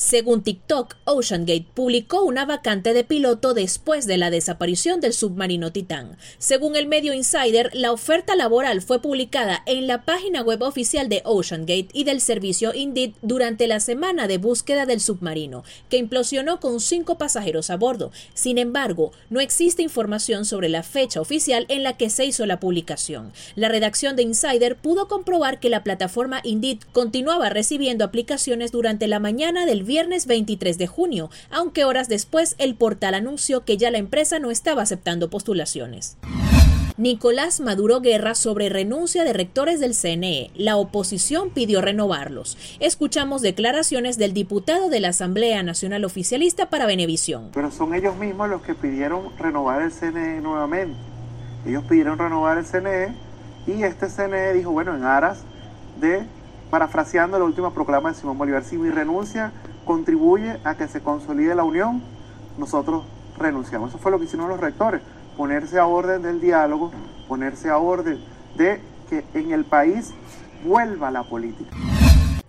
[0.00, 6.16] Según TikTok, OceanGate publicó una vacante de piloto después de la desaparición del submarino Titán.
[6.38, 11.20] Según el medio Insider, la oferta laboral fue publicada en la página web oficial de
[11.26, 16.80] OceanGate y del servicio Indeed durante la semana de búsqueda del submarino, que implosionó con
[16.80, 18.10] cinco pasajeros a bordo.
[18.32, 22.58] Sin embargo, no existe información sobre la fecha oficial en la que se hizo la
[22.58, 23.34] publicación.
[23.54, 29.18] La redacción de Insider pudo comprobar que la plataforma Indeed continuaba recibiendo aplicaciones durante la
[29.18, 33.98] mañana del viernes 23 de junio, aunque horas después el portal anunció que ya la
[33.98, 36.16] empresa no estaba aceptando postulaciones.
[36.96, 40.52] Nicolás Maduro Guerra sobre renuncia de rectores del CNE.
[40.54, 42.56] La oposición pidió renovarlos.
[42.78, 47.48] Escuchamos declaraciones del diputado de la Asamblea Nacional Oficialista para Venevisión.
[47.52, 50.94] Pero son ellos mismos los que pidieron renovar el CNE nuevamente.
[51.66, 53.12] Ellos pidieron renovar el CNE
[53.66, 55.40] y este CNE dijo, bueno, en aras
[56.00, 56.22] de,
[56.70, 59.52] parafraseando la última proclama de Simón Bolívar, si mi renuncia
[59.90, 62.00] contribuye a que se consolide la unión,
[62.56, 63.02] nosotros
[63.36, 63.90] renunciamos.
[63.90, 65.02] Eso fue lo que hicieron los rectores,
[65.36, 66.92] ponerse a orden del diálogo,
[67.26, 68.20] ponerse a orden
[68.56, 70.14] de que en el país
[70.64, 71.76] vuelva la política.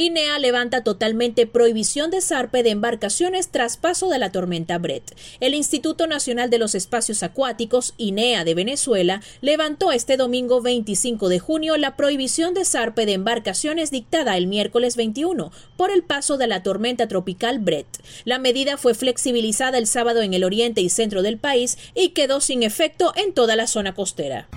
[0.00, 5.14] INEA levanta totalmente prohibición de zarpe de embarcaciones tras paso de la tormenta Brett.
[5.40, 11.38] El Instituto Nacional de los Espacios Acuáticos, INEA de Venezuela, levantó este domingo 25 de
[11.38, 16.46] junio la prohibición de zarpe de embarcaciones dictada el miércoles 21 por el paso de
[16.46, 18.02] la tormenta tropical Brett.
[18.24, 22.40] La medida fue flexibilizada el sábado en el oriente y centro del país y quedó
[22.40, 24.48] sin efecto en toda la zona costera.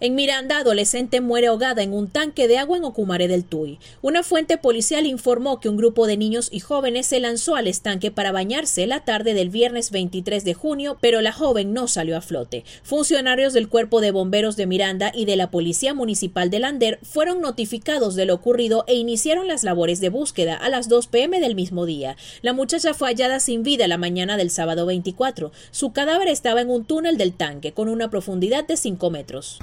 [0.00, 3.78] En Miranda, adolescente muere ahogada en un tanque de agua en Ocumare del Tuy.
[4.02, 8.10] Una fuente policial informó que un grupo de niños y jóvenes se lanzó al estanque
[8.10, 12.22] para bañarse la tarde del viernes 23 de junio, pero la joven no salió a
[12.22, 12.64] flote.
[12.82, 17.40] Funcionarios del Cuerpo de Bomberos de Miranda y de la Policía Municipal de Lander fueron
[17.40, 21.54] notificados de lo ocurrido e iniciaron las labores de búsqueda a las 2 pm del
[21.54, 22.16] mismo día.
[22.42, 25.52] La muchacha fue hallada sin vida la mañana del sábado 24.
[25.70, 29.60] Su cadáver estaba en un túnel del tanque con una profundidad de 5 metros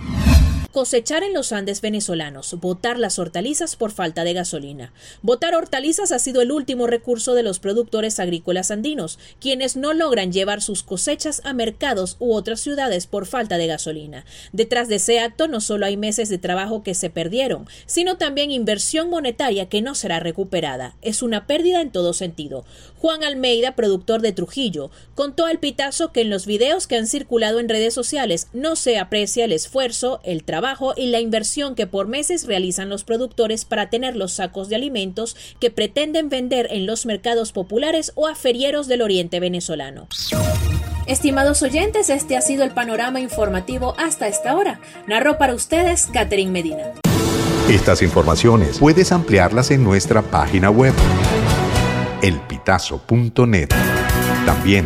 [0.72, 4.94] cosechar en los Andes venezolanos, botar las hortalizas por falta de gasolina.
[5.22, 10.32] Botar hortalizas ha sido el último recurso de los productores agrícolas andinos, quienes no logran
[10.32, 14.26] llevar sus cosechas a mercados u otras ciudades por falta de gasolina.
[14.52, 18.52] Detrás de ese acto no solo hay meses de trabajo que se perdieron, sino también
[18.52, 20.96] inversión monetaria que no será recuperada.
[21.02, 22.66] Es una pérdida en todo sentido.
[22.98, 27.60] Juan Almeida, productor de Trujillo, contó al pitazo que en los videos que han circulado
[27.60, 30.44] en redes sociales no se aprecia el esfuerzo, el
[30.96, 35.36] y la inversión que por meses realizan los productores para tener los sacos de alimentos
[35.60, 40.08] que pretenden vender en los mercados populares o a ferieros del oriente venezolano.
[41.08, 44.80] Estimados oyentes, este ha sido el panorama informativo hasta esta hora.
[45.08, 46.94] Narró para ustedes Catherine Medina.
[47.70, 50.94] Estas informaciones puedes ampliarlas en nuestra página web
[52.22, 53.70] elpitazo.net.
[54.46, 54.86] También